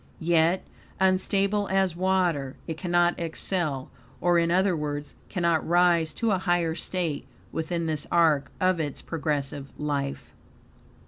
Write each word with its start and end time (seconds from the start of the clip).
Yet, 0.19 0.65
unstable 0.99 1.67
as 1.67 1.95
water, 1.95 2.55
it 2.65 2.75
cannot 2.75 3.19
excel; 3.19 3.91
or, 4.19 4.39
in 4.39 4.49
other 4.49 4.75
words, 4.75 5.13
cannot 5.29 5.67
rise 5.67 6.11
to 6.15 6.31
a 6.31 6.39
higher 6.39 6.73
state 6.73 7.27
within 7.51 7.85
this 7.85 8.07
are, 8.11 8.45
of 8.59 8.79
its 8.79 8.99
progressive 9.03 9.71
life. 9.77 10.31